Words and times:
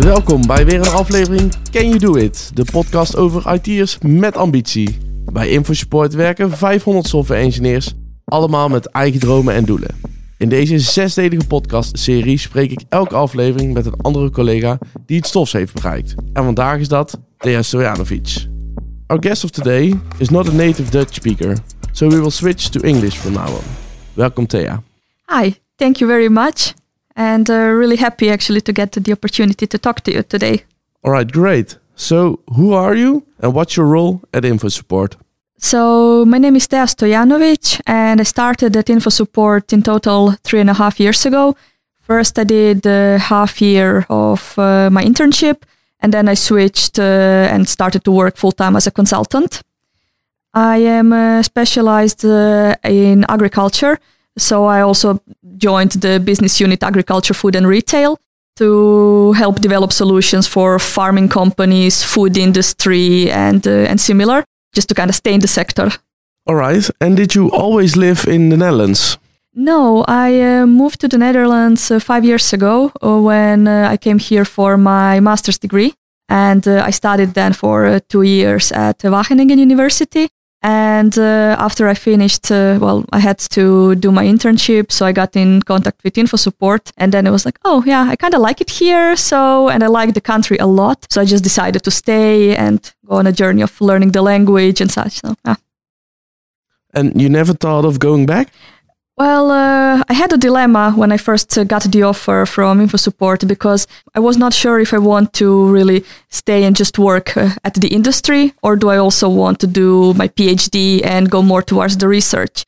Welkom 0.00 0.46
bij 0.46 0.64
weer 0.64 0.78
een 0.78 0.92
aflevering 0.92 1.52
Can 1.70 1.88
You 1.88 1.98
Do 1.98 2.14
It, 2.14 2.50
de 2.54 2.64
podcast 2.64 3.16
over 3.16 3.54
IT'ers 3.54 3.98
met 3.98 4.36
ambitie. 4.36 4.98
Bij 5.32 5.48
InfoSupport 5.48 6.14
werken 6.14 6.50
500 6.50 7.06
software 7.06 7.40
engineers, 7.40 7.92
allemaal 8.24 8.68
met 8.68 8.86
eigen 8.86 9.20
dromen 9.20 9.54
en 9.54 9.64
doelen. 9.64 10.00
In 10.38 10.48
deze 10.48 10.78
zesdelige 10.78 11.46
podcast-serie 11.46 12.38
spreek 12.38 12.70
ik 12.70 12.80
elke 12.88 13.14
aflevering 13.14 13.74
met 13.74 13.86
een 13.86 14.00
andere 14.00 14.30
collega 14.30 14.78
die 15.06 15.16
het 15.16 15.26
stofs 15.26 15.52
heeft 15.52 15.74
bereikt. 15.74 16.14
En 16.32 16.44
vandaag 16.44 16.78
is 16.78 16.88
dat 16.88 17.18
Thea 17.38 17.62
Stojanovic. 17.62 18.46
Our 19.06 19.22
guest 19.22 19.44
of 19.44 19.50
today 19.50 20.00
is 20.18 20.28
not 20.28 20.48
a 20.48 20.52
native 20.52 20.90
Dutch 20.90 21.14
speaker, 21.14 21.56
so 21.92 22.08
we 22.08 22.20
will 22.20 22.30
switch 22.30 22.68
to 22.68 22.80
English 22.80 23.14
from 23.14 23.32
now 23.32 23.48
on. 23.48 23.64
Welcome, 24.14 24.46
Thea. 24.46 24.82
Hi, 25.26 25.54
thank 25.76 25.96
you 25.96 26.10
very 26.10 26.28
much. 26.28 26.81
And 27.22 27.48
uh, 27.48 27.54
really 27.82 27.96
happy 27.96 28.30
actually 28.30 28.60
to 28.62 28.72
get 28.72 28.92
the 28.92 29.12
opportunity 29.12 29.66
to 29.66 29.78
talk 29.78 30.00
to 30.04 30.10
you 30.10 30.22
today. 30.22 30.64
All 31.04 31.12
right, 31.12 31.30
great. 31.30 31.78
So, 31.94 32.40
who 32.56 32.72
are 32.72 32.96
you 32.96 33.22
and 33.40 33.54
what's 33.54 33.76
your 33.76 33.86
role 33.86 34.20
at 34.32 34.42
InfoSupport? 34.44 35.14
So, 35.58 36.24
my 36.24 36.38
name 36.38 36.56
is 36.56 36.66
Tea 36.66 36.86
Stojanovic, 36.86 37.80
and 37.86 38.20
I 38.20 38.24
started 38.24 38.76
at 38.76 38.86
InfoSupport 38.86 39.72
in 39.72 39.82
total 39.82 40.34
three 40.42 40.60
and 40.60 40.70
a 40.70 40.74
half 40.74 40.98
years 40.98 41.26
ago. 41.26 41.54
First, 42.00 42.38
I 42.38 42.44
did 42.44 42.86
a 42.86 43.18
half 43.18 43.60
year 43.60 44.04
of 44.08 44.58
uh, 44.58 44.90
my 44.90 45.04
internship, 45.04 45.62
and 46.00 46.12
then 46.12 46.28
I 46.28 46.34
switched 46.34 46.98
uh, 46.98 47.54
and 47.54 47.68
started 47.68 48.02
to 48.04 48.10
work 48.10 48.36
full 48.36 48.52
time 48.52 48.76
as 48.76 48.86
a 48.86 48.90
consultant. 48.90 49.62
I 50.54 50.78
am 50.98 51.12
uh, 51.12 51.42
specialized 51.42 52.24
uh, 52.24 52.74
in 52.82 53.24
agriculture, 53.28 53.98
so 54.38 54.64
I 54.64 54.80
also 54.80 55.20
joined 55.56 55.92
the 55.92 56.20
business 56.20 56.60
unit 56.60 56.82
agriculture, 56.82 57.34
food 57.34 57.56
and 57.56 57.66
retail 57.66 58.18
to 58.56 59.32
help 59.32 59.60
develop 59.60 59.92
solutions 59.92 60.46
for 60.46 60.78
farming 60.78 61.28
companies, 61.28 62.02
food 62.02 62.36
industry, 62.36 63.30
and 63.30 63.66
uh, 63.66 63.90
and 63.90 64.00
similar, 64.00 64.44
just 64.74 64.88
to 64.88 64.94
kind 64.94 65.10
of 65.10 65.16
stay 65.16 65.34
in 65.34 65.40
the 65.40 65.48
sector. 65.48 65.90
All 66.46 66.56
right. 66.56 66.90
And 67.00 67.16
did 67.16 67.34
you 67.34 67.50
always 67.50 67.96
live 67.96 68.26
in 68.26 68.48
the 68.48 68.56
Netherlands? 68.56 69.18
No, 69.54 70.04
I 70.08 70.40
uh, 70.40 70.66
moved 70.66 71.00
to 71.00 71.08
the 71.08 71.18
Netherlands 71.18 71.90
uh, 71.90 72.00
five 72.00 72.24
years 72.24 72.52
ago 72.52 72.90
uh, 73.02 73.20
when 73.20 73.68
uh, 73.68 73.88
I 73.92 73.96
came 73.96 74.18
here 74.18 74.44
for 74.44 74.76
my 74.76 75.20
master's 75.20 75.58
degree. 75.58 75.94
And 76.28 76.66
uh, 76.66 76.82
I 76.86 76.90
studied 76.90 77.34
then 77.34 77.52
for 77.52 77.84
uh, 77.84 78.00
two 78.08 78.22
years 78.22 78.72
at 78.72 78.98
Wageningen 79.00 79.58
University. 79.58 80.28
And 80.62 81.18
uh, 81.18 81.56
after 81.58 81.88
I 81.88 81.94
finished, 81.94 82.50
uh, 82.50 82.78
well, 82.80 83.04
I 83.12 83.18
had 83.18 83.38
to 83.50 83.96
do 83.96 84.12
my 84.12 84.24
internship. 84.24 84.92
So 84.92 85.04
I 85.04 85.12
got 85.12 85.34
in 85.34 85.60
contact 85.62 86.04
with 86.04 86.14
InfoSupport. 86.14 86.92
And 86.96 87.12
then 87.12 87.26
it 87.26 87.30
was 87.30 87.44
like, 87.44 87.58
oh, 87.64 87.82
yeah, 87.84 88.06
I 88.08 88.14
kind 88.14 88.34
of 88.34 88.40
like 88.40 88.60
it 88.60 88.70
here. 88.70 89.16
So, 89.16 89.68
and 89.68 89.82
I 89.82 89.88
like 89.88 90.14
the 90.14 90.20
country 90.20 90.58
a 90.58 90.66
lot. 90.66 91.06
So 91.10 91.20
I 91.20 91.24
just 91.24 91.42
decided 91.42 91.82
to 91.82 91.90
stay 91.90 92.54
and 92.54 92.92
go 93.06 93.16
on 93.16 93.26
a 93.26 93.32
journey 93.32 93.62
of 93.62 93.80
learning 93.80 94.12
the 94.12 94.22
language 94.22 94.80
and 94.80 94.90
such. 94.90 95.20
So, 95.20 95.34
yeah. 95.44 95.56
And 96.94 97.20
you 97.20 97.28
never 97.28 97.54
thought 97.54 97.84
of 97.84 97.98
going 97.98 98.26
back? 98.26 98.52
Well, 99.18 99.50
uh, 99.50 100.02
I 100.08 100.14
had 100.14 100.32
a 100.32 100.38
dilemma 100.38 100.92
when 100.96 101.12
I 101.12 101.18
first 101.18 101.58
uh, 101.58 101.64
got 101.64 101.82
the 101.82 102.02
offer 102.02 102.46
from 102.46 102.80
InfoSupport 102.80 103.46
because 103.46 103.86
I 104.14 104.20
was 104.20 104.38
not 104.38 104.54
sure 104.54 104.80
if 104.80 104.94
I 104.94 104.98
want 104.98 105.34
to 105.34 105.66
really 105.66 106.02
stay 106.30 106.64
and 106.64 106.74
just 106.74 106.98
work 106.98 107.36
uh, 107.36 107.50
at 107.62 107.74
the 107.74 107.88
industry 107.88 108.54
or 108.62 108.74
do 108.74 108.88
I 108.88 108.96
also 108.96 109.28
want 109.28 109.60
to 109.60 109.66
do 109.66 110.14
my 110.14 110.28
PhD 110.28 111.04
and 111.04 111.30
go 111.30 111.42
more 111.42 111.60
towards 111.60 111.98
the 111.98 112.08
research. 112.08 112.64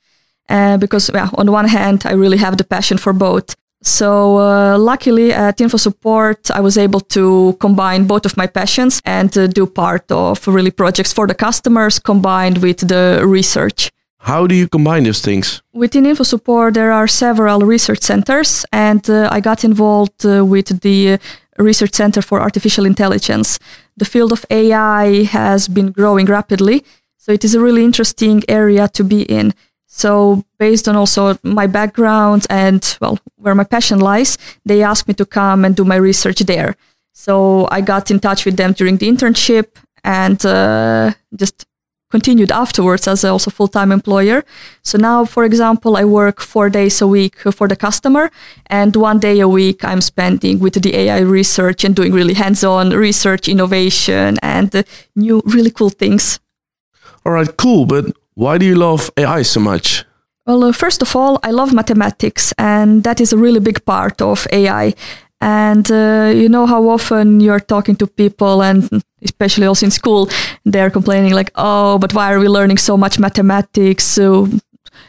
Uh, 0.50 0.76
because 0.76 1.10
yeah, 1.14 1.30
on 1.38 1.50
one 1.50 1.66
hand, 1.66 2.02
I 2.04 2.12
really 2.12 2.36
have 2.36 2.58
the 2.58 2.64
passion 2.64 2.98
for 2.98 3.14
both. 3.14 3.56
So 3.82 4.36
uh, 4.36 4.76
luckily 4.78 5.32
at 5.32 5.56
InfoSupport, 5.56 6.50
I 6.50 6.60
was 6.60 6.76
able 6.76 7.00
to 7.00 7.56
combine 7.58 8.06
both 8.06 8.26
of 8.26 8.36
my 8.36 8.46
passions 8.46 9.00
and 9.06 9.36
uh, 9.38 9.46
do 9.46 9.66
part 9.66 10.12
of 10.12 10.46
really 10.46 10.70
projects 10.70 11.12
for 11.12 11.26
the 11.26 11.34
customers 11.34 11.98
combined 11.98 12.58
with 12.58 12.86
the 12.86 13.22
research. 13.24 13.93
How 14.24 14.46
do 14.46 14.54
you 14.54 14.68
combine 14.68 15.04
those 15.04 15.20
things? 15.20 15.60
Within 15.74 16.04
InfoSupport, 16.04 16.72
there 16.72 16.92
are 16.92 17.06
several 17.06 17.60
research 17.60 18.00
centers, 18.00 18.64
and 18.72 19.08
uh, 19.10 19.28
I 19.30 19.40
got 19.40 19.64
involved 19.64 20.24
uh, 20.24 20.42
with 20.46 20.80
the 20.80 21.18
Research 21.58 21.92
Center 21.92 22.22
for 22.22 22.40
Artificial 22.40 22.86
Intelligence. 22.86 23.58
The 23.98 24.06
field 24.06 24.32
of 24.32 24.46
AI 24.48 25.24
has 25.24 25.68
been 25.68 25.92
growing 25.92 26.24
rapidly, 26.24 26.84
so 27.18 27.32
it 27.32 27.44
is 27.44 27.54
a 27.54 27.60
really 27.60 27.84
interesting 27.84 28.42
area 28.48 28.88
to 28.88 29.04
be 29.04 29.24
in. 29.24 29.52
So, 29.86 30.42
based 30.58 30.88
on 30.88 30.96
also 30.96 31.36
my 31.42 31.66
background 31.66 32.46
and 32.48 32.96
well, 33.02 33.18
where 33.36 33.54
my 33.54 33.64
passion 33.64 34.00
lies, 34.00 34.38
they 34.64 34.82
asked 34.82 35.06
me 35.06 35.12
to 35.14 35.26
come 35.26 35.66
and 35.66 35.76
do 35.76 35.84
my 35.84 35.96
research 35.96 36.38
there. 36.40 36.76
So, 37.12 37.68
I 37.70 37.82
got 37.82 38.10
in 38.10 38.20
touch 38.20 38.46
with 38.46 38.56
them 38.56 38.72
during 38.72 38.96
the 38.96 39.06
internship 39.06 39.76
and 40.02 40.44
uh, 40.46 41.12
just 41.36 41.66
continued 42.16 42.52
afterwards 42.52 43.08
as 43.08 43.24
also 43.24 43.50
full-time 43.50 43.90
employer. 43.98 44.38
So 44.82 44.98
now, 44.98 45.24
for 45.34 45.42
example, 45.44 45.92
I 45.96 46.04
work 46.04 46.40
four 46.40 46.68
days 46.70 47.02
a 47.02 47.06
week 47.06 47.36
for 47.58 47.66
the 47.68 47.76
customer, 47.86 48.30
and 48.80 48.94
one 48.94 49.18
day 49.18 49.40
a 49.40 49.48
week 49.48 49.84
I'm 49.90 50.00
spending 50.00 50.60
with 50.60 50.74
the 50.74 50.92
AI 51.02 51.20
research 51.38 51.84
and 51.84 51.96
doing 51.96 52.12
really 52.14 52.34
hands-on 52.34 52.90
research, 52.90 53.48
innovation, 53.48 54.36
and 54.42 54.70
uh, 54.74 54.82
new 55.16 55.42
really 55.54 55.72
cool 55.78 55.90
things. 55.90 56.38
All 57.24 57.32
right, 57.32 57.50
cool. 57.56 57.84
But 57.86 58.04
why 58.34 58.58
do 58.58 58.66
you 58.66 58.76
love 58.76 59.10
AI 59.16 59.42
so 59.42 59.60
much? 59.60 60.04
Well, 60.46 60.62
uh, 60.64 60.72
first 60.72 61.02
of 61.02 61.16
all, 61.16 61.38
I 61.42 61.50
love 61.50 61.72
mathematics, 61.72 62.52
and 62.58 63.02
that 63.02 63.20
is 63.20 63.32
a 63.32 63.38
really 63.44 63.60
big 63.60 63.84
part 63.84 64.22
of 64.22 64.46
AI. 64.52 64.94
And 65.44 65.90
uh, 65.90 66.32
you 66.34 66.48
know 66.48 66.64
how 66.64 66.88
often 66.88 67.38
you're 67.38 67.60
talking 67.60 67.96
to 67.96 68.06
people, 68.06 68.62
and 68.62 68.88
especially 69.22 69.66
also 69.66 69.84
in 69.84 69.90
school, 69.90 70.30
they're 70.64 70.90
complaining 70.90 71.34
like, 71.34 71.50
"Oh, 71.54 71.98
but 71.98 72.14
why 72.14 72.32
are 72.32 72.40
we 72.40 72.48
learning 72.48 72.78
so 72.78 72.96
much 72.96 73.18
mathematics? 73.18 74.04
So 74.04 74.48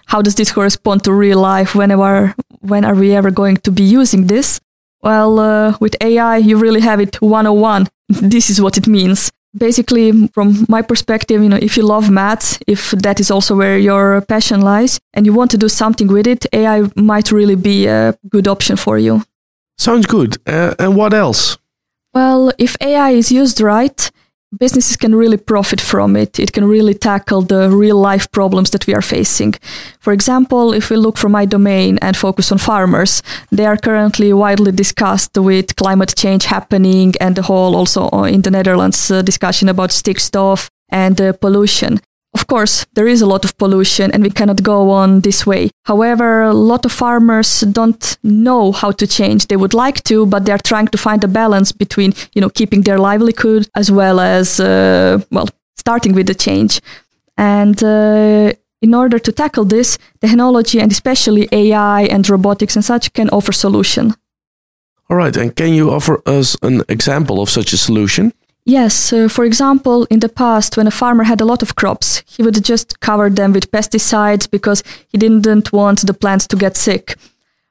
how 0.07 0.21
does 0.21 0.35
this 0.35 0.51
correspond 0.51 1.05
to 1.05 1.13
real 1.13 1.39
life? 1.39 1.73
When 1.73 1.89
are 1.91 2.35
when 2.59 2.83
are 2.83 2.95
we 2.95 3.15
ever 3.15 3.31
going 3.31 3.57
to 3.63 3.71
be 3.71 3.83
using 3.83 4.27
this?" 4.27 4.59
Well, 5.01 5.39
uh, 5.39 5.77
with 5.79 5.95
AI, 6.01 6.37
you 6.37 6.57
really 6.57 6.81
have 6.81 6.99
it 6.99 7.21
101. 7.21 7.87
This 8.29 8.49
is 8.49 8.59
what 8.59 8.75
it 8.77 8.87
means. 8.87 9.31
Basically, 9.57 10.27
from 10.33 10.65
my 10.67 10.81
perspective, 10.81 11.41
you 11.41 11.47
know, 11.47 11.61
if 11.61 11.77
you 11.77 11.87
love 11.87 12.11
maths, 12.11 12.59
if 12.67 12.91
that 12.91 13.19
is 13.19 13.31
also 13.31 13.55
where 13.55 13.77
your 13.77 14.19
passion 14.27 14.59
lies, 14.61 14.99
and 15.13 15.25
you 15.25 15.33
want 15.33 15.51
to 15.51 15.57
do 15.57 15.69
something 15.69 16.11
with 16.11 16.27
it, 16.27 16.45
AI 16.51 16.89
might 16.95 17.31
really 17.31 17.55
be 17.55 17.87
a 17.87 18.13
good 18.29 18.47
option 18.47 18.75
for 18.75 18.97
you. 18.97 19.21
Sounds 19.77 20.05
good. 20.05 20.37
Uh, 20.47 20.73
and 20.79 20.95
what 20.95 21.13
else? 21.13 21.57
Well, 22.13 22.51
if 22.57 22.75
AI 22.81 23.11
is 23.11 23.31
used 23.31 23.59
right, 23.59 24.11
businesses 24.57 24.95
can 24.95 25.13
really 25.15 25.37
profit 25.37 25.81
from 25.81 26.15
it. 26.15 26.39
It 26.39 26.53
can 26.53 26.65
really 26.65 26.93
tackle 26.93 27.41
the 27.41 27.69
real 27.69 27.97
life 27.97 28.31
problems 28.31 28.69
that 28.71 28.87
we 28.87 28.93
are 28.93 29.01
facing. 29.01 29.55
For 29.99 30.13
example, 30.13 30.73
if 30.73 30.89
we 30.89 30.95
look 30.95 31.17
for 31.17 31.29
my 31.29 31.45
domain 31.45 31.97
and 32.01 32.15
focus 32.15 32.51
on 32.51 32.57
farmers, 32.57 33.21
they 33.51 33.65
are 33.65 33.77
currently 33.77 34.31
widely 34.33 34.71
discussed 34.71 35.37
with 35.37 35.75
climate 35.75 36.13
change 36.15 36.45
happening 36.45 37.13
and 37.19 37.35
the 37.35 37.41
whole 37.43 37.75
also 37.75 38.09
in 38.23 38.41
the 38.41 38.51
Netherlands 38.51 39.11
uh, 39.11 39.21
discussion 39.21 39.69
about 39.69 39.89
stikstof 39.89 40.69
and 40.89 41.19
uh, 41.19 41.33
pollution. 41.33 41.99
Of 42.35 42.47
course, 42.47 42.85
there 42.95 43.07
is 43.07 43.21
a 43.21 43.25
lot 43.25 43.45
of 43.45 43.57
pollution 43.57 44.11
and 44.11 44.21
we 44.21 44.29
cannot 44.29 44.61
go 44.61 44.91
on 44.91 45.21
this 45.21 45.45
way. 45.47 45.69
However, 45.85 46.41
a 46.43 46.53
lot 46.53 46.85
of 46.85 46.91
farmers 46.91 47.61
don't 47.61 48.17
know 48.23 48.73
how 48.73 48.91
to 48.91 49.07
change. 49.07 49.47
They 49.47 49.55
would 49.55 49.73
like 49.73 50.03
to, 50.03 50.25
but 50.25 50.45
they're 50.45 50.67
trying 50.71 50.89
to 50.89 50.97
find 50.97 51.23
a 51.23 51.29
balance 51.29 51.71
between, 51.71 52.13
you 52.33 52.41
know, 52.41 52.49
keeping 52.49 52.81
their 52.81 52.97
livelihood 52.97 53.69
as 53.73 53.89
well 53.89 54.19
as, 54.19 54.59
uh, 54.59 55.19
well, 55.31 55.47
starting 55.77 56.13
with 56.13 56.27
the 56.27 56.35
change. 56.35 56.81
And 57.37 57.81
uh, 57.81 58.51
in 58.81 58.93
order 58.93 59.17
to 59.17 59.31
tackle 59.31 59.63
this, 59.63 59.97
technology 60.19 60.81
and 60.81 60.91
especially 60.91 61.47
AI 61.53 62.01
and 62.03 62.29
robotics 62.29 62.75
and 62.75 62.83
such 62.83 63.13
can 63.13 63.29
offer 63.29 63.53
solution. 63.53 64.13
All 65.09 65.15
right. 65.15 65.37
And 65.37 65.55
can 65.55 65.73
you 65.73 65.89
offer 65.91 66.21
us 66.25 66.57
an 66.61 66.83
example 66.89 67.41
of 67.41 67.49
such 67.49 67.71
a 67.71 67.77
solution? 67.77 68.33
Yes, 68.67 69.13
uh, 69.13 69.27
for 69.27 69.45
example, 69.45 70.05
in 70.09 70.21
the 70.21 70.29
past, 70.29 70.75
when 70.75 70.87
a 70.87 70.91
farmer 70.91 71.23
had 71.23 71.39
a 71.39 71.45
lot 71.45 71.61
of 71.61 71.75
crops, 71.75 72.23
he 72.25 72.41
would 72.41 72.63
just 72.63 72.99
cover 72.99 73.29
them 73.29 73.53
with 73.53 73.71
pesticides 73.71 74.49
because 74.49 74.83
he 75.07 75.19
didn't 75.19 75.71
want 75.71 76.07
the 76.07 76.15
plants 76.15 76.47
to 76.47 76.55
get 76.55 76.75
sick. 76.75 77.15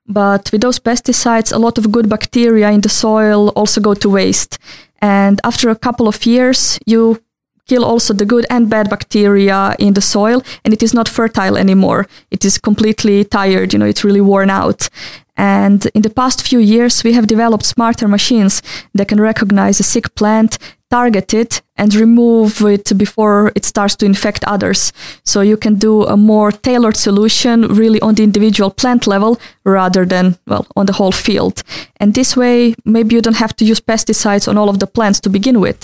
But 0.06 0.52
with 0.52 0.60
those 0.60 0.78
pesticides, 0.78 1.52
a 1.52 1.58
lot 1.58 1.78
of 1.78 1.90
good 1.90 2.08
bacteria 2.08 2.70
in 2.70 2.82
the 2.82 2.88
soil 2.88 3.48
also 3.56 3.80
go 3.80 3.94
to 3.94 4.08
waste. 4.08 4.58
And 5.00 5.40
after 5.42 5.68
a 5.68 5.76
couple 5.76 6.06
of 6.06 6.24
years, 6.26 6.78
you 6.86 7.20
kill 7.66 7.84
also 7.84 8.14
the 8.14 8.26
good 8.26 8.46
and 8.50 8.68
bad 8.68 8.88
bacteria 8.88 9.74
in 9.78 9.94
the 9.94 10.00
soil, 10.00 10.42
and 10.64 10.72
it 10.72 10.82
is 10.82 10.94
not 10.94 11.08
fertile 11.08 11.56
anymore. 11.56 12.06
It 12.30 12.44
is 12.44 12.58
completely 12.58 13.24
tired, 13.24 13.72
you 13.72 13.78
know, 13.78 13.86
it's 13.86 14.04
really 14.04 14.20
worn 14.20 14.50
out. 14.50 14.88
And 15.36 15.86
in 15.94 16.02
the 16.02 16.10
past 16.10 16.46
few 16.46 16.60
years, 16.60 17.02
we 17.02 17.14
have 17.14 17.26
developed 17.26 17.64
smarter 17.64 18.06
machines 18.06 18.62
that 18.94 19.08
can 19.08 19.20
recognize 19.20 19.80
a 19.80 19.82
sick 19.82 20.14
plant, 20.14 20.58
target 20.94 21.34
it 21.34 21.62
and 21.76 21.94
remove 21.94 22.52
it 22.76 22.86
before 22.96 23.52
it 23.56 23.64
starts 23.64 23.96
to 23.96 24.06
infect 24.06 24.44
others. 24.54 24.92
So 25.24 25.40
you 25.40 25.56
can 25.56 25.74
do 25.78 26.04
a 26.04 26.16
more 26.16 26.52
tailored 26.52 26.96
solution 26.96 27.56
really 27.80 28.00
on 28.00 28.14
the 28.14 28.22
individual 28.22 28.70
plant 28.70 29.06
level 29.06 29.32
rather 29.64 30.06
than, 30.06 30.36
well, 30.46 30.64
on 30.76 30.86
the 30.86 30.92
whole 30.98 31.12
field. 31.12 31.62
And 32.00 32.14
this 32.14 32.36
way, 32.36 32.74
maybe 32.84 33.14
you 33.14 33.22
don't 33.22 33.42
have 33.44 33.56
to 33.56 33.64
use 33.64 33.80
pesticides 33.80 34.48
on 34.48 34.56
all 34.58 34.68
of 34.68 34.78
the 34.78 34.86
plants 34.86 35.20
to 35.20 35.30
begin 35.30 35.58
with. 35.60 35.80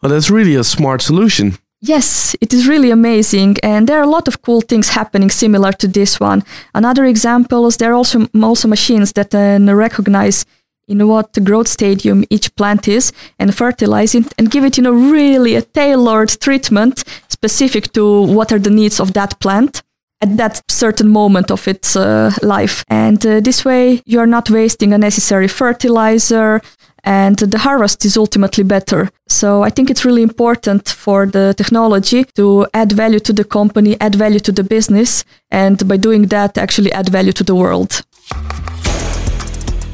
Well, 0.00 0.12
that's 0.12 0.30
really 0.30 0.56
a 0.56 0.64
smart 0.64 1.02
solution. 1.02 1.56
Yes, 1.80 2.36
it 2.40 2.52
is 2.54 2.66
really 2.66 2.90
amazing, 2.90 3.56
and 3.62 3.86
there 3.86 3.98
are 3.98 4.08
a 4.08 4.16
lot 4.16 4.28
of 4.28 4.40
cool 4.40 4.62
things 4.62 4.88
happening 4.88 5.30
similar 5.30 5.72
to 5.72 5.88
this 5.88 6.20
one. 6.20 6.42
Another 6.72 7.04
example 7.04 7.66
is 7.66 7.76
there 7.76 7.90
are 7.90 8.00
also 8.02 8.26
also 8.42 8.68
machines 8.68 9.12
that 9.12 9.30
can 9.30 9.76
recognize 9.76 10.46
in 10.88 11.06
what 11.08 11.32
growth 11.44 11.68
stadium 11.68 12.24
each 12.30 12.54
plant 12.56 12.88
is 12.88 13.12
and 13.38 13.54
fertilize 13.54 14.14
it 14.14 14.32
and 14.38 14.50
give 14.50 14.64
it, 14.64 14.76
you 14.76 14.82
know, 14.82 14.92
really 14.92 15.54
a 15.54 15.62
tailored 15.62 16.30
treatment 16.40 17.04
specific 17.28 17.92
to 17.92 18.22
what 18.22 18.52
are 18.52 18.58
the 18.58 18.70
needs 18.70 19.00
of 19.00 19.12
that 19.12 19.38
plant 19.40 19.82
at 20.20 20.36
that 20.36 20.62
certain 20.70 21.08
moment 21.08 21.50
of 21.50 21.68
its 21.68 21.96
uh, 21.96 22.32
life. 22.42 22.84
And 22.88 23.24
uh, 23.26 23.40
this 23.40 23.64
way, 23.64 24.02
you're 24.06 24.26
not 24.26 24.48
wasting 24.50 24.92
unnecessary 24.92 25.48
fertilizer, 25.48 26.62
and 27.04 27.36
the 27.36 27.58
harvest 27.58 28.04
is 28.04 28.16
ultimately 28.16 28.64
better. 28.64 29.10
So 29.28 29.62
I 29.62 29.70
think 29.70 29.90
it's 29.90 30.04
really 30.04 30.22
important 30.22 30.88
for 30.88 31.26
the 31.26 31.54
technology 31.56 32.24
to 32.36 32.66
add 32.72 32.92
value 32.92 33.20
to 33.20 33.32
the 33.32 33.44
company, 33.44 33.96
add 34.00 34.14
value 34.14 34.40
to 34.40 34.52
the 34.52 34.64
business, 34.64 35.24
and 35.50 35.86
by 35.86 35.98
doing 35.98 36.28
that, 36.28 36.56
actually 36.56 36.92
add 36.92 37.10
value 37.10 37.32
to 37.32 37.44
the 37.44 37.54
world. 37.54 38.02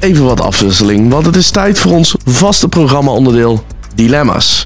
Even 0.01 0.23
wat 0.23 0.41
afwisseling, 0.41 1.09
want 1.09 1.25
het 1.25 1.35
is 1.35 1.51
tijd 1.51 1.79
voor 1.79 1.91
ons 1.91 2.15
vaste 2.25 2.67
programma-onderdeel 2.67 3.63
Dilemma's. 3.95 4.65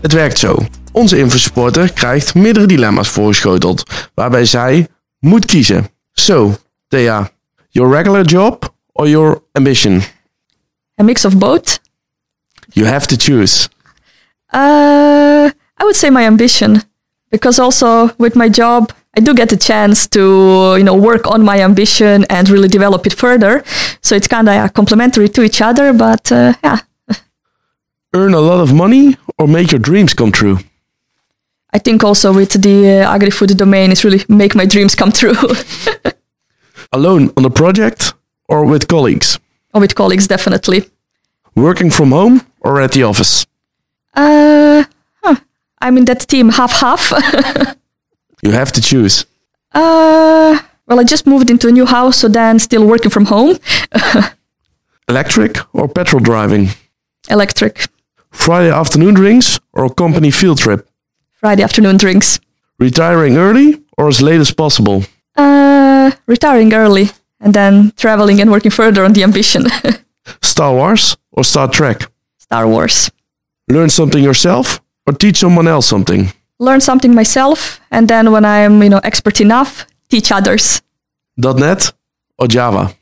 Het 0.00 0.12
werkt 0.12 0.38
zo. 0.38 0.56
Onze 0.92 1.18
infosupporter 1.18 1.92
krijgt 1.92 2.34
meerdere 2.34 2.66
dilemma's 2.66 3.08
voorgeschoteld, 3.08 3.82
waarbij 4.14 4.44
zij 4.44 4.88
moet 5.18 5.44
kiezen. 5.44 5.88
So, 6.12 6.54
Thea, 6.88 7.30
your 7.68 7.94
regular 7.94 8.24
job 8.24 8.74
or 8.92 9.08
your 9.08 9.42
ambition? 9.52 10.02
A 11.00 11.04
mix 11.04 11.24
of 11.24 11.36
both. 11.36 11.80
You 12.68 12.86
have 12.86 13.06
to 13.06 13.16
choose. 13.18 13.68
Uh, 14.54 15.46
I 15.76 15.82
would 15.82 15.96
say 15.96 16.10
my 16.10 16.24
ambition, 16.24 16.82
because 17.28 17.62
also 17.62 18.10
with 18.16 18.34
my 18.34 18.48
job, 18.48 18.92
I 19.18 19.20
do 19.20 19.34
get 19.34 19.52
a 19.52 19.56
chance 19.56 20.06
to 20.10 20.76
you 20.78 20.84
know 20.84 20.94
work 20.94 21.26
on 21.26 21.42
my 21.42 21.60
ambition 21.60 22.24
and 22.30 22.48
really 22.48 22.68
develop 22.68 23.04
it 23.04 23.12
further. 23.12 23.64
So 24.00 24.14
it's 24.14 24.28
kind 24.28 24.48
of 24.48 24.54
yeah, 24.54 24.68
complementary 24.68 25.28
to 25.30 25.42
each 25.42 25.60
other, 25.60 25.92
but 25.92 26.30
uh, 26.30 26.52
yeah. 26.62 26.78
Earn 28.14 28.34
a 28.34 28.40
lot 28.40 28.60
of 28.60 28.72
money 28.72 29.16
or 29.36 29.48
make 29.48 29.72
your 29.72 29.80
dreams 29.80 30.14
come 30.14 30.30
true. 30.30 30.58
I 31.72 31.78
think 31.80 32.04
also 32.04 32.32
with 32.32 32.62
the 32.62 32.78
uh, 32.88 33.14
agri-food 33.14 33.56
domain, 33.56 33.90
it's 33.90 34.04
really 34.04 34.24
make 34.28 34.54
my 34.54 34.66
dreams 34.66 34.94
come 34.94 35.10
true. 35.10 35.34
Alone 36.92 37.32
on 37.36 37.44
a 37.44 37.50
project 37.50 38.14
or 38.48 38.64
with 38.64 38.86
colleagues? 38.86 39.40
or 39.74 39.80
with 39.80 39.94
colleagues, 39.94 40.28
definitely. 40.28 40.82
Working 41.56 41.90
from 41.90 42.12
home 42.12 42.40
or 42.60 42.80
at 42.80 42.92
the 42.92 43.02
office? 43.02 43.46
Uh, 44.14 44.84
huh. 45.22 45.36
I'm 45.80 45.98
in 45.98 46.04
that 46.04 46.20
team 46.28 46.50
half 46.50 46.80
half. 46.80 47.12
you 48.42 48.52
have 48.52 48.72
to 48.72 48.80
choose. 48.80 49.26
Uh, 49.72 50.58
well, 50.86 51.00
I 51.00 51.04
just 51.04 51.26
moved 51.26 51.50
into 51.50 51.68
a 51.68 51.72
new 51.72 51.86
house, 51.86 52.18
so 52.18 52.28
then 52.28 52.58
still 52.58 52.86
working 52.86 53.10
from 53.10 53.26
home. 53.26 53.58
Electric 55.08 55.58
or 55.74 55.88
petrol 55.88 56.20
driving? 56.20 56.68
Electric. 57.30 57.86
Friday 58.30 58.70
afternoon 58.70 59.14
drinks 59.14 59.58
or 59.72 59.88
company 59.88 60.30
field 60.30 60.58
trip? 60.58 60.88
Friday 61.32 61.62
afternoon 61.62 61.96
drinks. 61.96 62.40
Retiring 62.78 63.36
early 63.36 63.82
or 63.96 64.08
as 64.08 64.20
late 64.20 64.40
as 64.40 64.52
possible? 64.52 65.04
Uh, 65.36 66.10
retiring 66.26 66.72
early 66.74 67.10
and 67.40 67.54
then 67.54 67.92
traveling 67.96 68.40
and 68.40 68.50
working 68.50 68.70
further 68.70 69.04
on 69.04 69.12
the 69.12 69.22
ambition. 69.22 69.66
Star 70.42 70.74
Wars 70.74 71.16
or 71.32 71.44
Star 71.44 71.68
Trek? 71.68 72.10
Star 72.38 72.66
Wars. 72.68 73.10
Learn 73.70 73.88
something 73.88 74.22
yourself 74.22 74.80
or 75.06 75.12
teach 75.12 75.38
someone 75.38 75.68
else 75.68 75.86
something? 75.86 76.32
Learn 76.60 76.80
something 76.80 77.14
myself, 77.14 77.80
and 77.90 78.08
then 78.08 78.32
when 78.32 78.44
I'm 78.44 78.82
you 78.82 78.88
know 78.88 79.00
expert 79.04 79.40
enough, 79.40 79.86
teach 80.08 80.32
others. 80.32 80.82
.NET 81.36 81.92
or 82.38 82.48
Java? 82.48 82.94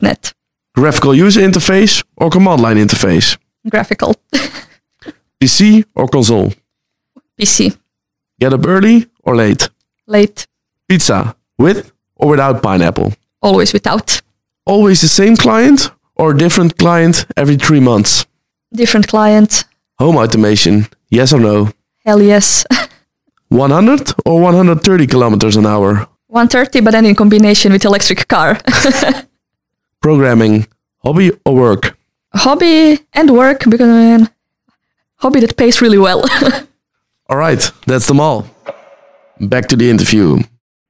.NET. 0.00 0.32
Graphical 0.74 1.14
user 1.14 1.40
interface 1.40 2.04
or 2.16 2.30
command 2.30 2.60
line 2.60 2.76
interface? 2.76 3.38
Graphical. 3.70 4.14
PC 5.40 5.84
or 5.94 6.08
console? 6.08 6.52
PC. 7.40 7.76
Get 8.40 8.52
up 8.52 8.66
early 8.66 9.06
or 9.22 9.36
late? 9.36 9.68
Late. 10.06 10.46
Pizza 10.88 11.36
with 11.58 11.92
or 12.16 12.30
without 12.30 12.62
pineapple? 12.62 13.12
Always 13.40 13.72
without. 13.72 14.20
Always 14.66 15.00
the 15.00 15.08
same 15.08 15.36
client 15.36 15.90
or 16.16 16.34
different 16.34 16.76
client 16.78 17.26
every 17.36 17.56
three 17.56 17.80
months? 17.80 18.26
Different 18.72 19.06
client. 19.06 19.64
Home 19.98 20.16
automation, 20.16 20.86
yes 21.10 21.32
or 21.32 21.40
no? 21.40 21.70
Hell 22.04 22.22
yes. 22.22 22.64
100 23.48 24.12
or 24.24 24.40
130 24.40 25.06
kilometers 25.06 25.56
an 25.56 25.66
hour? 25.66 26.06
130, 26.28 26.80
but 26.80 26.90
then 26.92 27.06
in 27.06 27.14
combination 27.14 27.72
with 27.72 27.84
electric 27.84 28.28
car. 28.28 28.60
Programming, 30.02 30.66
hobby 31.02 31.32
or 31.44 31.54
work? 31.54 31.98
Hobby 32.34 32.98
and 33.14 33.30
work, 33.30 33.64
because 33.64 33.88
man, 33.88 34.28
hobby 35.16 35.40
that 35.40 35.56
pays 35.56 35.80
really 35.80 35.98
well. 35.98 36.24
all 37.28 37.38
right, 37.38 37.70
that's 37.86 38.06
them 38.06 38.20
all. 38.20 38.46
Back 39.40 39.68
to 39.68 39.76
the 39.76 39.88
interview. 39.88 40.38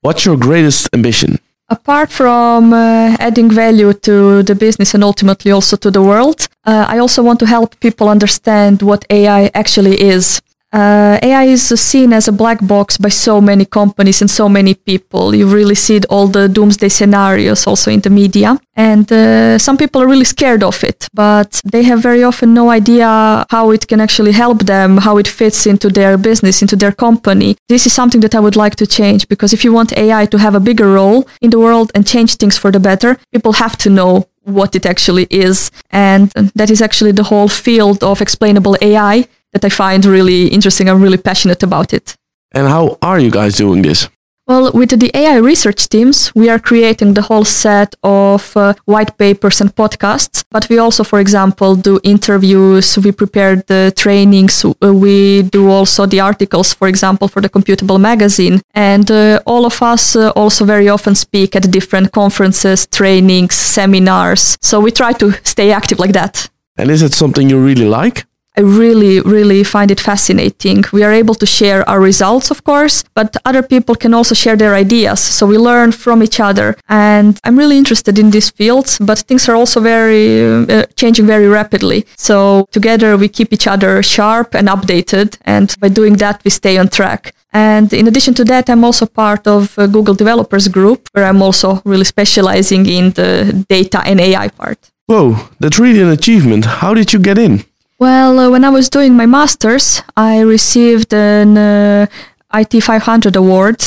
What's 0.00 0.24
your 0.24 0.36
greatest 0.36 0.88
ambition? 0.92 1.38
Apart 1.70 2.10
from 2.10 2.72
uh, 2.72 3.14
adding 3.20 3.50
value 3.50 3.92
to 3.92 4.42
the 4.42 4.54
business 4.54 4.94
and 4.94 5.04
ultimately 5.04 5.52
also 5.52 5.76
to 5.76 5.90
the 5.90 6.02
world, 6.02 6.48
uh, 6.64 6.86
I 6.88 6.98
also 6.98 7.22
want 7.22 7.38
to 7.40 7.46
help 7.46 7.78
people 7.80 8.08
understand 8.08 8.80
what 8.82 9.04
AI 9.10 9.50
actually 9.54 10.00
is. 10.00 10.40
Uh, 10.70 11.18
AI 11.22 11.44
is 11.44 11.66
seen 11.80 12.12
as 12.12 12.28
a 12.28 12.32
black 12.32 12.58
box 12.66 12.98
by 12.98 13.08
so 13.08 13.40
many 13.40 13.64
companies 13.64 14.20
and 14.20 14.30
so 14.30 14.50
many 14.50 14.74
people. 14.74 15.34
You 15.34 15.46
really 15.46 15.74
see 15.74 16.00
all 16.10 16.28
the 16.28 16.46
doomsday 16.46 16.90
scenarios 16.90 17.66
also 17.66 17.90
in 17.90 18.00
the 18.00 18.10
media. 18.10 18.58
And 18.76 19.10
uh, 19.10 19.58
some 19.58 19.78
people 19.78 20.02
are 20.02 20.06
really 20.06 20.26
scared 20.26 20.62
of 20.62 20.84
it, 20.84 21.08
but 21.14 21.60
they 21.64 21.84
have 21.84 22.00
very 22.00 22.22
often 22.22 22.52
no 22.52 22.68
idea 22.68 23.46
how 23.50 23.70
it 23.70 23.88
can 23.88 24.00
actually 24.00 24.32
help 24.32 24.66
them, 24.66 24.98
how 24.98 25.16
it 25.16 25.26
fits 25.26 25.66
into 25.66 25.88
their 25.88 26.18
business, 26.18 26.60
into 26.60 26.76
their 26.76 26.92
company. 26.92 27.56
This 27.68 27.86
is 27.86 27.94
something 27.94 28.20
that 28.20 28.34
I 28.34 28.40
would 28.40 28.56
like 28.56 28.76
to 28.76 28.86
change 28.86 29.26
because 29.26 29.54
if 29.54 29.64
you 29.64 29.72
want 29.72 29.96
AI 29.96 30.26
to 30.26 30.38
have 30.38 30.54
a 30.54 30.60
bigger 30.60 30.92
role 30.92 31.26
in 31.40 31.48
the 31.48 31.58
world 31.58 31.90
and 31.94 32.06
change 32.06 32.36
things 32.36 32.58
for 32.58 32.70
the 32.70 32.80
better, 32.80 33.16
people 33.32 33.54
have 33.54 33.78
to 33.78 33.90
know 33.90 34.28
what 34.44 34.74
it 34.76 34.86
actually 34.86 35.26
is. 35.30 35.70
And 35.90 36.30
that 36.54 36.70
is 36.70 36.82
actually 36.82 37.12
the 37.12 37.24
whole 37.24 37.48
field 37.48 38.04
of 38.04 38.20
explainable 38.20 38.76
AI 38.80 39.28
that 39.58 39.66
I 39.66 39.70
find 39.70 40.04
really 40.04 40.48
interesting. 40.48 40.88
I'm 40.88 41.02
really 41.02 41.18
passionate 41.18 41.62
about 41.62 41.92
it. 41.92 42.14
And 42.52 42.66
how 42.68 42.98
are 43.02 43.18
you 43.18 43.30
guys 43.30 43.56
doing 43.56 43.82
this? 43.82 44.08
Well, 44.46 44.72
with 44.72 44.98
the 44.98 45.10
AI 45.14 45.36
research 45.36 45.90
teams, 45.90 46.32
we 46.34 46.48
are 46.48 46.58
creating 46.58 47.12
the 47.12 47.20
whole 47.20 47.44
set 47.44 47.94
of 48.02 48.56
uh, 48.56 48.72
white 48.86 49.18
papers 49.18 49.60
and 49.60 49.74
podcasts. 49.74 50.42
But 50.50 50.66
we 50.70 50.78
also, 50.78 51.04
for 51.04 51.20
example, 51.20 51.76
do 51.76 52.00
interviews. 52.02 52.96
We 52.96 53.12
prepare 53.12 53.56
the 53.56 53.92
trainings. 53.94 54.64
Uh, 54.64 54.94
we 54.94 55.42
do 55.42 55.68
also 55.68 56.06
the 56.06 56.20
articles, 56.20 56.72
for 56.72 56.88
example, 56.88 57.28
for 57.28 57.42
the 57.42 57.50
Computable 57.50 58.00
magazine. 58.00 58.62
And 58.72 59.10
uh, 59.10 59.40
all 59.44 59.66
of 59.66 59.82
us 59.82 60.16
uh, 60.16 60.30
also 60.34 60.64
very 60.64 60.88
often 60.88 61.14
speak 61.14 61.54
at 61.54 61.70
different 61.70 62.12
conferences, 62.12 62.86
trainings, 62.86 63.54
seminars. 63.54 64.56
So 64.62 64.80
we 64.80 64.92
try 64.92 65.12
to 65.12 65.32
stay 65.44 65.72
active 65.72 65.98
like 65.98 66.14
that. 66.14 66.48
And 66.78 66.90
is 66.90 67.02
it 67.02 67.12
something 67.12 67.50
you 67.50 67.62
really 67.62 67.84
like? 67.84 68.24
I 68.58 68.62
really, 68.62 69.20
really 69.20 69.62
find 69.62 69.88
it 69.88 70.00
fascinating. 70.00 70.82
We 70.92 71.04
are 71.04 71.12
able 71.12 71.36
to 71.36 71.46
share 71.46 71.88
our 71.88 72.00
results, 72.00 72.50
of 72.50 72.64
course, 72.64 73.04
but 73.14 73.36
other 73.44 73.62
people 73.62 73.94
can 73.94 74.12
also 74.12 74.34
share 74.34 74.56
their 74.56 74.74
ideas. 74.74 75.20
So 75.20 75.46
we 75.46 75.56
learn 75.58 75.92
from 75.92 76.24
each 76.24 76.40
other. 76.40 76.76
And 76.88 77.38
I'm 77.44 77.56
really 77.56 77.78
interested 77.78 78.18
in 78.18 78.30
these 78.32 78.50
fields, 78.50 78.98
but 78.98 79.20
things 79.20 79.48
are 79.48 79.54
also 79.54 79.78
very 79.80 80.26
uh, 80.42 80.86
changing 80.96 81.26
very 81.26 81.46
rapidly. 81.46 82.04
So 82.16 82.66
together 82.72 83.16
we 83.16 83.28
keep 83.28 83.52
each 83.52 83.68
other 83.68 84.02
sharp 84.02 84.56
and 84.56 84.66
updated. 84.66 85.38
And 85.44 85.72
by 85.78 85.88
doing 85.88 86.16
that, 86.16 86.42
we 86.44 86.50
stay 86.50 86.78
on 86.78 86.88
track. 86.88 87.34
And 87.52 87.92
in 87.92 88.08
addition 88.08 88.34
to 88.34 88.44
that, 88.46 88.68
I'm 88.68 88.82
also 88.82 89.06
part 89.06 89.46
of 89.46 89.76
Google 89.76 90.14
Developers 90.14 90.66
Group, 90.66 91.08
where 91.12 91.26
I'm 91.26 91.42
also 91.42 91.80
really 91.84 92.04
specializing 92.04 92.86
in 92.86 93.12
the 93.12 93.64
data 93.68 94.02
and 94.04 94.20
AI 94.20 94.48
part. 94.48 94.90
Whoa, 95.06 95.36
that's 95.60 95.78
really 95.78 96.02
an 96.02 96.10
achievement. 96.10 96.64
How 96.64 96.92
did 96.92 97.12
you 97.12 97.20
get 97.20 97.38
in? 97.38 97.64
Well, 97.98 98.38
uh, 98.38 98.50
when 98.50 98.64
I 98.64 98.70
was 98.70 98.88
doing 98.88 99.16
my 99.16 99.26
master's, 99.26 100.02
I 100.16 100.40
received 100.40 101.12
an 101.12 101.58
uh, 101.58 102.06
IT 102.54 102.80
500 102.80 103.34
award, 103.34 103.82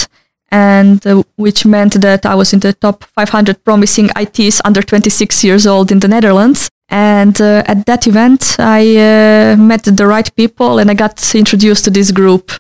and 0.49 1.05
uh, 1.07 1.23
which 1.37 1.65
meant 1.65 1.93
that 2.01 2.25
I 2.25 2.35
was 2.35 2.51
in 2.51 2.59
the 2.59 2.73
top 2.73 3.05
500 3.05 3.63
promising 3.63 4.09
ITs 4.17 4.61
under 4.65 4.81
26 4.81 5.43
years 5.45 5.65
old 5.65 5.91
in 5.91 5.99
the 5.99 6.09
Netherlands. 6.09 6.69
And 6.89 7.39
uh, 7.39 7.63
at 7.67 7.85
that 7.85 8.05
event, 8.05 8.57
I 8.59 8.81
uh, 8.97 9.55
met 9.55 9.83
the 9.83 10.05
right 10.05 10.29
people 10.35 10.77
and 10.79 10.91
I 10.91 10.93
got 10.93 11.33
introduced 11.33 11.85
to 11.85 11.89
this 11.89 12.11
group. 12.11 12.51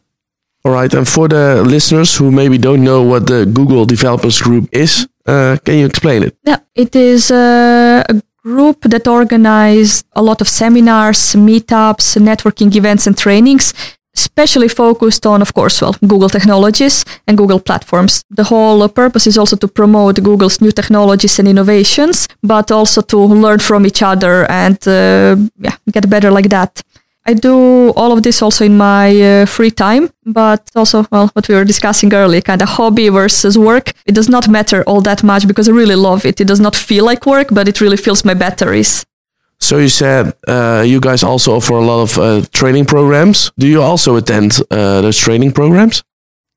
All 0.63 0.71
right. 0.71 0.93
And 0.93 1.05
for 1.05 1.27
the 1.27 1.63
listeners 1.63 2.15
who 2.15 2.31
maybe 2.31 2.57
don't 2.57 2.83
know 2.83 3.03
what 3.03 3.27
the 3.27 3.45
Google 3.45 3.85
Developers 3.85 4.41
Group 4.41 4.69
is, 4.71 5.05
uh, 5.25 5.57
can 5.65 5.79
you 5.79 5.85
explain 5.85 6.23
it? 6.23 6.37
Yeah, 6.45 6.59
it 6.75 6.95
is 6.95 7.29
uh, 7.29 8.03
a 8.07 8.21
group 8.43 8.81
that 8.81 9.07
organizes 9.07 10.03
a 10.13 10.21
lot 10.21 10.41
of 10.41 10.47
seminars, 10.47 11.35
meetups, 11.35 12.17
networking 12.17 12.75
events, 12.75 13.07
and 13.07 13.17
trainings 13.17 13.73
especially 14.15 14.67
focused 14.67 15.25
on, 15.25 15.41
of 15.41 15.53
course, 15.53 15.81
well, 15.81 15.95
Google 16.05 16.29
technologies 16.29 17.05
and 17.27 17.37
Google 17.37 17.59
platforms. 17.59 18.23
The 18.29 18.43
whole 18.43 18.87
purpose 18.89 19.27
is 19.27 19.37
also 19.37 19.55
to 19.57 19.67
promote 19.67 20.21
Google's 20.21 20.59
new 20.61 20.71
technologies 20.71 21.39
and 21.39 21.47
innovations, 21.47 22.27
but 22.43 22.71
also 22.71 23.01
to 23.01 23.17
learn 23.17 23.59
from 23.59 23.85
each 23.85 24.01
other 24.01 24.49
and 24.49 24.77
uh, 24.87 25.37
yeah, 25.59 25.75
get 25.91 26.09
better 26.09 26.31
like 26.31 26.49
that. 26.49 26.81
I 27.25 27.33
do 27.33 27.91
all 27.91 28.11
of 28.11 28.23
this 28.23 28.41
also 28.41 28.65
in 28.65 28.77
my 28.77 29.21
uh, 29.21 29.45
free 29.45 29.69
time, 29.69 30.09
but 30.25 30.69
also, 30.75 31.05
well, 31.11 31.27
what 31.33 31.47
we 31.47 31.55
were 31.55 31.63
discussing 31.65 32.13
earlier, 32.13 32.41
kind 32.41 32.61
of 32.61 32.69
hobby 32.69 33.09
versus 33.09 33.57
work. 33.57 33.93
It 34.05 34.15
does 34.15 34.27
not 34.27 34.47
matter 34.47 34.83
all 34.83 35.01
that 35.01 35.23
much 35.23 35.47
because 35.47 35.69
I 35.69 35.71
really 35.71 35.95
love 35.95 36.25
it. 36.25 36.41
It 36.41 36.47
does 36.47 36.59
not 36.59 36.75
feel 36.75 37.05
like 37.05 37.25
work, 37.27 37.49
but 37.51 37.67
it 37.67 37.79
really 37.79 37.97
fills 37.97 38.25
my 38.25 38.33
batteries. 38.33 39.05
So 39.59 39.77
you 39.77 39.89
said 39.89 40.33
uh, 40.47 40.83
you 40.85 40.99
guys 40.99 41.23
also 41.23 41.55
offer 41.55 41.73
a 41.73 41.85
lot 41.85 42.01
of 42.01 42.17
uh, 42.17 42.41
training 42.51 42.85
programs. 42.85 43.51
Do 43.59 43.67
you 43.67 43.81
also 43.81 44.15
attend 44.15 44.59
uh, 44.71 45.01
those 45.01 45.17
training 45.17 45.51
programs? 45.51 46.03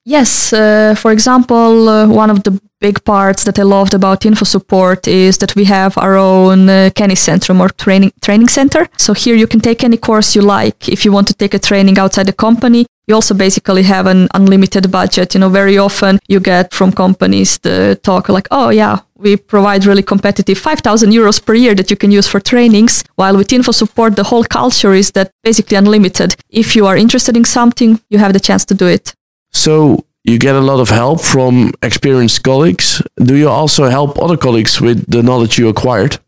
Yes. 0.05 0.53
Uh, 0.53 0.95
for 0.95 1.13
example, 1.13 1.89
uh, 1.89 2.07
one 2.07 2.31
of 2.31 2.43
the 2.43 2.61
big 2.79 3.03
parts 3.05 3.45
that 3.45 3.59
I 3.59 3.63
loved 3.63 3.95
about 3.95 4.27
info 4.27 4.45
support 4.45 5.09
is 5.09 5.39
that 5.39 5.57
we 5.57 5.65
have 5.65 5.97
our 5.97 6.17
own 6.17 6.69
uh, 6.69 6.91
Kenniscentrum 6.95 7.59
or 7.61 7.71
training 7.71 8.13
training 8.21 8.49
center. 8.49 8.87
So 8.99 9.15
here 9.15 9.35
you 9.35 9.47
can 9.47 9.61
take 9.61 9.83
any 9.83 9.97
course 9.97 10.37
you 10.37 10.43
like. 10.43 10.89
If 10.89 11.05
you 11.05 11.13
want 11.13 11.27
to 11.29 11.35
take 11.35 11.55
a 11.55 11.59
training 11.59 11.99
outside 11.99 12.27
the 12.27 12.35
company, 12.35 12.85
you 13.07 13.15
also 13.15 13.35
basically 13.35 13.83
have 13.85 14.07
an 14.07 14.29
unlimited 14.35 14.91
budget. 14.91 15.35
You 15.35 15.41
know, 15.41 15.49
very 15.49 15.79
often 15.79 16.19
you 16.29 16.41
get 16.41 16.75
from 16.75 16.93
companies 16.93 17.59
the 17.59 17.99
talk 18.03 18.29
like, 18.29 18.49
oh 18.51 18.69
yeah, 18.69 18.99
we 19.17 19.37
provide 19.37 19.87
really 19.87 20.03
competitive 20.03 20.59
5,000 20.59 21.13
euros 21.13 21.41
per 21.43 21.55
year 21.55 21.75
that 21.75 21.91
you 21.91 21.97
can 21.97 22.11
use 22.11 22.29
for 22.29 22.41
trainings. 22.41 23.05
While 23.17 23.39
with 23.39 23.53
info 23.53 23.73
support, 23.73 24.17
the 24.17 24.25
whole 24.25 24.45
culture 24.45 24.93
is 24.93 25.13
that 25.13 25.31
basically 25.43 25.79
unlimited. 25.79 26.37
If 26.51 26.77
you 26.77 26.87
are 26.87 26.97
interested 26.99 27.37
in 27.39 27.45
something, 27.47 28.01
you 28.11 28.19
have 28.19 28.35
the 28.35 28.41
chance 28.41 28.67
to 28.67 28.75
do 28.75 28.87
it. 28.87 29.15
So 29.55 30.05
you 30.25 30.39
get 30.39 30.55
a 30.55 30.61
lot 30.61 30.81
of 30.81 30.91
help 30.91 31.21
from 31.21 31.73
experienced 31.83 32.43
colleagues. 32.43 33.03
Do 33.17 33.37
you 33.37 33.49
also 33.49 33.85
help 33.89 34.21
other 34.21 34.37
colleagues 34.37 34.81
with 34.81 35.11
the 35.11 35.23
knowledge 35.23 35.59
you 35.59 35.69
acquired? 35.69 36.19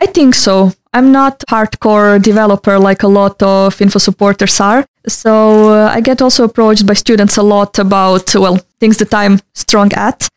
I 0.00 0.06
think 0.06 0.34
so. 0.34 0.72
I'm 0.92 1.12
not 1.12 1.44
hardcore 1.48 2.20
developer 2.20 2.78
like 2.78 3.02
a 3.02 3.08
lot 3.08 3.42
of 3.42 3.80
info 3.80 3.98
supporters 3.98 4.60
are. 4.60 4.84
So 5.06 5.70
uh, 5.70 5.90
I 5.94 6.00
get 6.00 6.22
also 6.22 6.44
approached 6.44 6.86
by 6.86 6.94
students 6.94 7.36
a 7.36 7.42
lot 7.42 7.78
about, 7.78 8.34
well, 8.34 8.58
things 8.80 8.96
that 8.98 9.12
I'm 9.12 9.40
strong 9.54 9.92
at. 9.92 10.28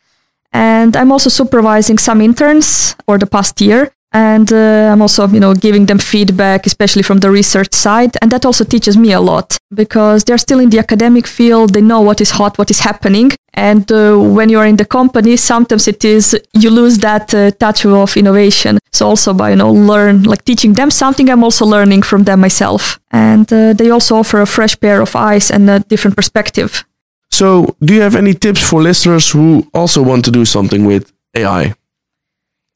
And 0.52 0.96
I'm 0.96 1.10
also 1.10 1.30
supervising 1.30 1.98
some 1.98 2.20
interns 2.20 2.94
for 3.06 3.18
the 3.18 3.26
past 3.26 3.60
year. 3.60 3.90
And 4.14 4.52
uh, 4.52 4.92
I'm 4.92 5.02
also, 5.02 5.26
you 5.26 5.40
know, 5.40 5.54
giving 5.54 5.86
them 5.86 5.98
feedback, 5.98 6.66
especially 6.66 7.02
from 7.02 7.18
the 7.18 7.32
research 7.32 7.74
side. 7.74 8.16
And 8.22 8.30
that 8.30 8.46
also 8.46 8.64
teaches 8.64 8.96
me 8.96 9.12
a 9.12 9.20
lot 9.20 9.58
because 9.74 10.22
they're 10.22 10.38
still 10.38 10.60
in 10.60 10.70
the 10.70 10.78
academic 10.78 11.26
field. 11.26 11.74
They 11.74 11.80
know 11.80 12.00
what 12.00 12.20
is 12.20 12.30
hot, 12.30 12.56
what 12.56 12.70
is 12.70 12.78
happening. 12.78 13.32
And 13.54 13.90
uh, 13.90 14.16
when 14.16 14.50
you 14.50 14.60
are 14.60 14.66
in 14.66 14.76
the 14.76 14.84
company, 14.84 15.36
sometimes 15.36 15.88
it 15.88 16.04
is, 16.04 16.40
you 16.52 16.70
lose 16.70 16.98
that 16.98 17.34
uh, 17.34 17.50
touch 17.52 17.84
of 17.84 18.16
innovation. 18.16 18.78
So 18.92 19.08
also 19.08 19.34
by, 19.34 19.50
you 19.50 19.56
know, 19.56 19.72
learn, 19.72 20.22
like 20.22 20.44
teaching 20.44 20.74
them 20.74 20.92
something, 20.92 21.28
I'm 21.28 21.42
also 21.42 21.66
learning 21.66 22.02
from 22.02 22.22
them 22.22 22.40
myself. 22.40 23.00
And 23.10 23.52
uh, 23.52 23.72
they 23.72 23.90
also 23.90 24.16
offer 24.16 24.40
a 24.40 24.46
fresh 24.46 24.78
pair 24.78 25.00
of 25.00 25.16
eyes 25.16 25.50
and 25.50 25.68
a 25.68 25.80
different 25.80 26.16
perspective. 26.16 26.84
So, 27.32 27.74
do 27.80 27.94
you 27.94 28.00
have 28.00 28.14
any 28.14 28.32
tips 28.32 28.62
for 28.62 28.80
listeners 28.80 29.28
who 29.30 29.68
also 29.74 30.02
want 30.02 30.24
to 30.26 30.30
do 30.30 30.44
something 30.44 30.84
with 30.84 31.12
AI? 31.34 31.74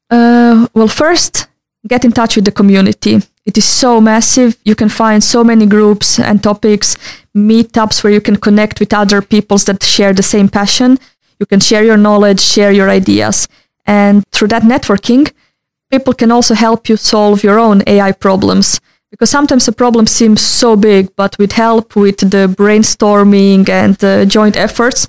Uh, 0.09 0.67
well, 0.73 0.87
first, 0.87 1.47
get 1.87 2.03
in 2.05 2.11
touch 2.11 2.35
with 2.35 2.45
the 2.45 2.51
community. 2.51 3.21
It 3.45 3.57
is 3.57 3.65
so 3.65 4.01
massive. 4.01 4.57
You 4.63 4.75
can 4.75 4.89
find 4.89 5.23
so 5.23 5.43
many 5.43 5.65
groups 5.65 6.19
and 6.19 6.41
topics, 6.43 6.97
meetups 7.35 8.03
where 8.03 8.13
you 8.13 8.21
can 8.21 8.35
connect 8.35 8.79
with 8.79 8.93
other 8.93 9.21
peoples 9.21 9.65
that 9.65 9.83
share 9.83 10.13
the 10.13 10.23
same 10.23 10.49
passion. 10.49 10.97
You 11.39 11.45
can 11.45 11.59
share 11.59 11.83
your 11.83 11.97
knowledge, 11.97 12.41
share 12.41 12.71
your 12.71 12.89
ideas. 12.89 13.47
And 13.85 14.23
through 14.31 14.49
that 14.49 14.63
networking, 14.63 15.31
people 15.89 16.13
can 16.13 16.31
also 16.31 16.53
help 16.53 16.89
you 16.89 16.97
solve 16.97 17.43
your 17.43 17.59
own 17.59 17.81
AI 17.87 18.11
problems 18.11 18.79
because 19.11 19.29
sometimes 19.29 19.67
a 19.67 19.71
problem 19.71 20.05
seems 20.05 20.41
so 20.41 20.75
big, 20.75 21.15
but 21.15 21.37
with 21.39 21.53
help, 21.53 21.95
with 21.95 22.17
the 22.17 22.47
brainstorming 22.47 23.67
and 23.67 23.95
the 23.95 24.25
joint 24.27 24.55
efforts, 24.55 25.07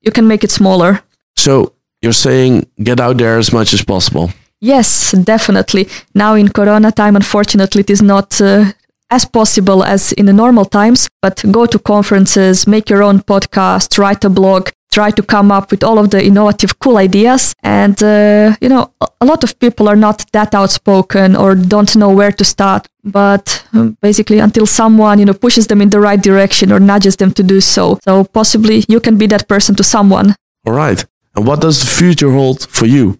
you 0.00 0.10
can 0.10 0.26
make 0.26 0.42
it 0.42 0.50
smaller. 0.50 1.02
So 1.36 1.72
you're 2.06 2.22
saying 2.28 2.66
get 2.88 3.00
out 3.00 3.16
there 3.18 3.38
as 3.38 3.52
much 3.52 3.74
as 3.74 3.84
possible. 3.84 4.30
Yes, 4.60 5.12
definitely. 5.12 5.88
Now 6.14 6.34
in 6.34 6.48
Corona 6.48 6.92
time, 6.92 7.16
unfortunately, 7.16 7.80
it 7.80 7.90
is 7.90 8.02
not 8.02 8.40
uh, 8.40 8.72
as 9.10 9.24
possible 9.24 9.84
as 9.84 10.12
in 10.12 10.26
the 10.26 10.32
normal 10.32 10.64
times, 10.64 11.08
but 11.20 11.44
go 11.50 11.66
to 11.66 11.78
conferences, 11.78 12.66
make 12.66 12.88
your 12.88 13.02
own 13.02 13.20
podcast, 13.20 13.98
write 13.98 14.24
a 14.24 14.30
blog, 14.30 14.70
try 14.90 15.10
to 15.10 15.22
come 15.22 15.52
up 15.52 15.70
with 15.70 15.84
all 15.84 15.98
of 15.98 16.10
the 16.10 16.24
innovative, 16.24 16.78
cool 16.78 16.96
ideas. 16.96 17.54
And, 17.62 18.02
uh, 18.02 18.56
you 18.60 18.68
know, 18.68 18.92
a 19.20 19.26
lot 19.26 19.44
of 19.44 19.58
people 19.58 19.88
are 19.88 19.96
not 19.96 20.24
that 20.32 20.54
outspoken 20.54 21.36
or 21.36 21.54
don't 21.54 21.94
know 21.96 22.10
where 22.10 22.32
to 22.32 22.44
start. 22.44 22.88
But 23.04 23.64
um, 23.72 23.96
basically, 24.00 24.38
until 24.38 24.66
someone, 24.66 25.18
you 25.18 25.26
know, 25.26 25.34
pushes 25.34 25.66
them 25.66 25.82
in 25.82 25.90
the 25.90 26.00
right 26.00 26.22
direction 26.22 26.72
or 26.72 26.80
nudges 26.80 27.16
them 27.16 27.32
to 27.32 27.42
do 27.42 27.60
so. 27.60 27.98
So 28.04 28.24
possibly 28.24 28.84
you 28.88 29.00
can 29.00 29.18
be 29.18 29.26
that 29.26 29.48
person 29.48 29.74
to 29.76 29.84
someone. 29.84 30.34
All 30.66 30.72
right. 30.72 31.04
And 31.36 31.46
what 31.46 31.60
does 31.60 31.80
the 31.80 31.86
future 31.86 32.30
hold 32.30 32.66
for 32.66 32.86
you? 32.86 33.18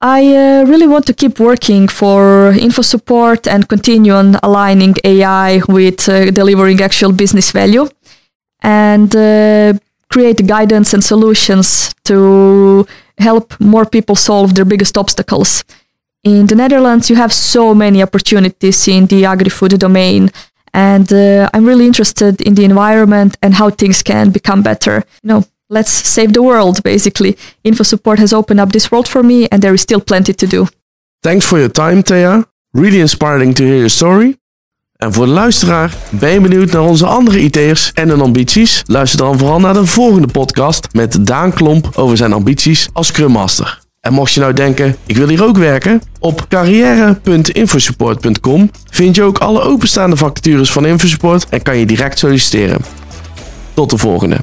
I 0.00 0.36
uh, 0.36 0.64
really 0.66 0.86
want 0.86 1.06
to 1.06 1.14
keep 1.14 1.40
working 1.40 1.88
for 1.88 2.52
info 2.52 2.82
support 2.82 3.46
and 3.46 3.68
continue 3.68 4.12
on 4.12 4.36
aligning 4.42 4.94
AI 5.02 5.62
with 5.68 6.08
uh, 6.08 6.30
delivering 6.30 6.80
actual 6.80 7.12
business 7.12 7.50
value 7.50 7.88
and 8.62 9.14
uh, 9.16 9.72
create 10.10 10.46
guidance 10.46 10.94
and 10.94 11.02
solutions 11.02 11.94
to 12.04 12.86
help 13.18 13.58
more 13.60 13.86
people 13.86 14.14
solve 14.14 14.54
their 14.54 14.64
biggest 14.64 14.96
obstacles. 14.98 15.64
In 16.22 16.46
the 16.46 16.54
Netherlands, 16.54 17.10
you 17.10 17.16
have 17.16 17.32
so 17.32 17.74
many 17.74 18.02
opportunities 18.02 18.88
in 18.88 19.06
the 19.06 19.24
agri 19.24 19.50
food 19.50 19.78
domain. 19.78 20.30
And 20.72 21.12
uh, 21.12 21.48
I'm 21.54 21.64
really 21.64 21.86
interested 21.86 22.40
in 22.40 22.54
the 22.54 22.64
environment 22.64 23.36
and 23.42 23.54
how 23.54 23.70
things 23.70 24.02
can 24.02 24.30
become 24.30 24.62
better. 24.62 25.04
You 25.22 25.28
know, 25.28 25.44
let's 25.74 25.90
save 25.90 26.32
the 26.32 26.42
world, 26.42 26.82
basically. 26.82 27.36
Info 27.62 27.82
support 27.82 28.18
has 28.18 28.32
opened 28.32 28.60
up 28.60 28.70
this 28.70 28.88
world 28.88 29.08
for 29.08 29.24
me, 29.24 29.48
and 29.48 29.60
there 29.60 29.74
is 29.74 29.80
still 29.80 30.00
plenty 30.00 30.34
to 30.34 30.46
do. 30.46 30.66
Thanks 31.20 31.44
for 31.44 31.58
your 31.58 31.70
time, 31.70 32.02
Thea. 32.02 32.46
Really 32.70 33.00
inspiring 33.00 33.54
to 33.54 33.64
hear 33.64 33.76
your 33.76 33.90
story. 33.90 34.36
En 34.96 35.12
voor 35.12 35.26
de 35.26 35.32
luisteraar, 35.32 35.94
ben 36.10 36.30
je 36.30 36.40
benieuwd 36.40 36.70
naar 36.70 36.82
onze 36.82 37.06
andere 37.06 37.40
IT'ers 37.40 37.90
en 37.94 38.08
hun 38.08 38.20
ambities? 38.20 38.82
Luister 38.86 39.18
dan 39.18 39.38
vooral 39.38 39.60
naar 39.60 39.74
de 39.74 39.86
volgende 39.86 40.26
podcast 40.26 40.88
met 40.92 41.26
Daan 41.26 41.52
Klomp 41.52 41.90
over 41.94 42.16
zijn 42.16 42.32
ambities 42.32 42.88
als 42.92 43.06
Scrum 43.06 43.30
Master. 43.30 43.82
En 44.00 44.12
mocht 44.12 44.32
je 44.32 44.40
nou 44.40 44.52
denken, 44.52 44.96
ik 45.06 45.16
wil 45.16 45.28
hier 45.28 45.44
ook 45.44 45.56
werken, 45.56 46.02
op 46.18 46.46
carrière.infosupport.com 46.48 48.70
vind 48.90 49.14
je 49.14 49.22
ook 49.22 49.38
alle 49.38 49.60
openstaande 49.60 50.16
vacatures 50.16 50.72
van 50.72 50.86
InfoSupport 50.86 51.48
en 51.48 51.62
kan 51.62 51.76
je 51.76 51.86
direct 51.86 52.18
solliciteren. 52.18 52.80
Tot 53.74 53.90
de 53.90 53.98
volgende. 53.98 54.36